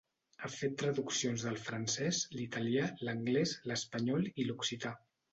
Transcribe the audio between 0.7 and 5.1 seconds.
traduccions del francès, l’italià, l’anglès, l’espanyol i l’occità.